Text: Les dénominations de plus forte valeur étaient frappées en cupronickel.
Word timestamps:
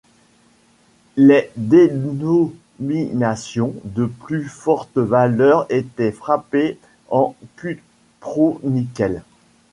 Les 1.15 1.51
dénominations 1.57 3.75
de 3.83 4.07
plus 4.07 4.49
forte 4.49 4.97
valeur 4.97 5.67
étaient 5.69 6.11
frappées 6.11 6.79
en 7.11 7.35
cupronickel. 7.55 9.21